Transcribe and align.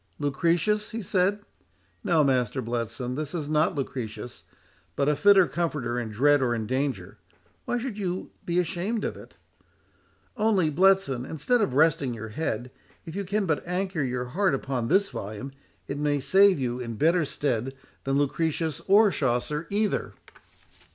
"Lucretius?" 0.17 0.89
he 0.89 0.99
said; 1.03 1.41
"no, 2.03 2.23
Master 2.23 2.59
Bletson, 2.59 3.13
this 3.15 3.35
is 3.35 3.47
not 3.47 3.75
Lucretius, 3.75 4.41
but 4.95 5.07
a 5.07 5.15
fitter 5.15 5.45
comforter 5.47 5.99
in 5.99 6.09
dread 6.09 6.41
or 6.41 6.55
in 6.55 6.65
danger—Why 6.65 7.77
should 7.77 7.99
you 7.99 8.31
be 8.43 8.57
ashamed 8.57 9.03
of 9.03 9.15
it? 9.15 9.35
Only, 10.35 10.71
Bletson, 10.71 11.23
instead 11.23 11.61
of 11.61 11.75
resting 11.75 12.15
your 12.15 12.29
head, 12.29 12.71
if 13.05 13.15
you 13.15 13.23
can 13.23 13.45
but 13.45 13.61
anchor 13.67 14.01
your 14.01 14.25
heart 14.25 14.55
upon 14.55 14.87
this 14.87 15.09
volume, 15.09 15.51
it 15.87 15.99
may 15.99 16.19
serve 16.19 16.57
you 16.57 16.79
in 16.79 16.95
better 16.95 17.23
stead 17.23 17.75
than 18.03 18.17
Lucretius 18.17 18.81
or 18.87 19.11
Chaucer 19.11 19.67
either." 19.69 20.13